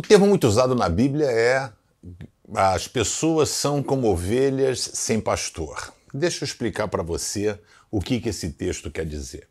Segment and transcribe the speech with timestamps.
[0.00, 1.72] termo muito usado na Bíblia é
[2.54, 5.92] as pessoas são como ovelhas sem pastor.
[6.12, 7.58] Deixa eu explicar para você
[7.90, 9.48] o que, que esse texto quer dizer.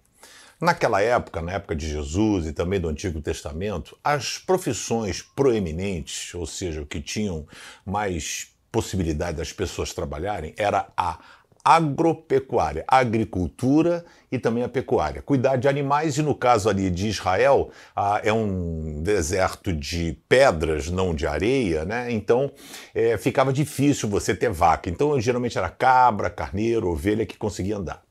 [0.60, 6.46] Naquela época, na época de Jesus e também do Antigo Testamento, as profissões proeminentes, ou
[6.46, 7.48] seja, o que tinham
[7.86, 11.20] mais possibilidade das pessoas trabalharem, era a
[11.70, 15.22] agropecuária, agricultura e também a pecuária.
[15.22, 20.90] Cuidar de animais, e no caso ali de Israel, ah, é um deserto de pedras,
[20.90, 22.12] não de areia, né?
[22.12, 22.52] Então
[22.96, 24.90] é, ficava difícil você ter vaca.
[24.90, 28.09] Então geralmente era cabra, carneiro, ovelha que conseguia andar.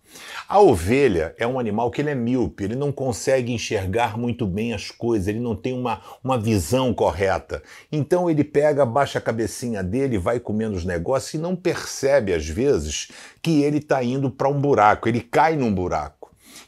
[0.49, 4.73] A ovelha é um animal que ele é míope, ele não consegue enxergar muito bem
[4.73, 7.63] as coisas, ele não tem uma, uma visão correta.
[7.93, 12.49] Então ele pega, baixa a cabecinha dele, vai comendo os negócios e não percebe, às
[12.49, 13.09] vezes,
[13.43, 16.19] que ele está indo para um buraco, ele cai num buraco.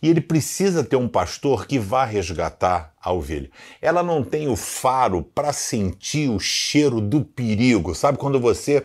[0.03, 3.51] E ele precisa ter um pastor que vá resgatar a ovelha.
[3.83, 7.95] Ela não tem o faro para sentir o cheiro do perigo.
[7.95, 8.85] Sabe quando você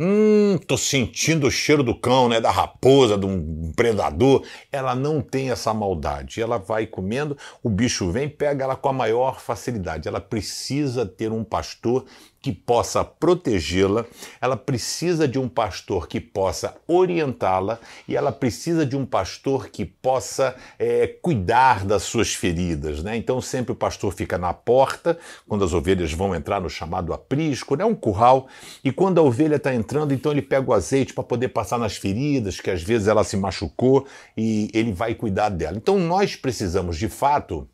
[0.00, 2.40] Hum, tô sentindo o cheiro do cão, né?
[2.40, 4.44] Da raposa, de um predador.
[4.70, 6.40] Ela não tem essa maldade.
[6.40, 10.06] Ela vai comendo, o bicho vem, pega ela com a maior facilidade.
[10.06, 12.04] Ela precisa ter um pastor
[12.48, 14.06] que possa protegê-la,
[14.40, 19.84] ela precisa de um pastor que possa orientá-la e ela precisa de um pastor que
[19.84, 23.02] possa é, cuidar das suas feridas.
[23.02, 23.18] Né?
[23.18, 27.76] Então, sempre o pastor fica na porta, quando as ovelhas vão entrar no chamado aprisco,
[27.76, 27.84] né?
[27.84, 28.48] um curral,
[28.82, 31.98] e quando a ovelha está entrando, então ele pega o azeite para poder passar nas
[31.98, 35.76] feridas, que às vezes ela se machucou, e ele vai cuidar dela.
[35.76, 37.68] Então, nós precisamos, de fato,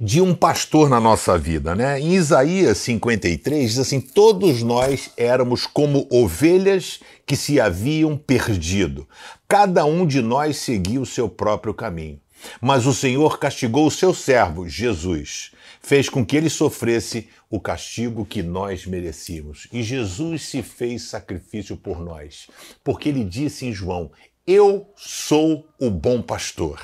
[0.00, 2.00] de um pastor na nossa vida, né?
[2.00, 9.08] Em Isaías 53 diz assim: Todos nós éramos como ovelhas que se haviam perdido.
[9.46, 12.20] Cada um de nós seguia o seu próprio caminho.
[12.60, 18.26] Mas o Senhor castigou o seu servo, Jesus, fez com que ele sofresse o castigo
[18.26, 19.68] que nós merecíamos.
[19.72, 22.48] E Jesus se fez sacrifício por nós,
[22.82, 24.10] porque ele disse em João:
[24.46, 26.80] Eu sou o bom pastor.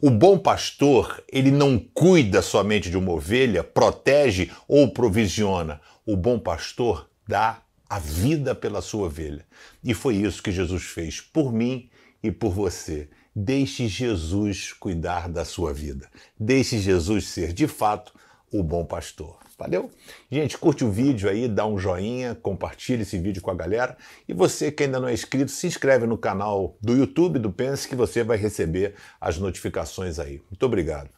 [0.00, 5.80] O bom pastor, ele não cuida somente de uma ovelha, protege ou provisiona.
[6.06, 9.44] O bom pastor dá a vida pela sua ovelha.
[9.82, 11.90] E foi isso que Jesus fez por mim
[12.22, 13.08] e por você.
[13.34, 16.08] Deixe Jesus cuidar da sua vida.
[16.38, 18.12] Deixe Jesus ser, de fato,
[18.52, 19.38] o bom pastor.
[19.58, 19.90] Valeu?
[20.30, 23.96] Gente, curte o vídeo aí, dá um joinha, compartilha esse vídeo com a galera.
[24.28, 27.88] E você que ainda não é inscrito, se inscreve no canal do YouTube do Pense
[27.88, 30.40] que você vai receber as notificações aí.
[30.48, 31.17] Muito obrigado.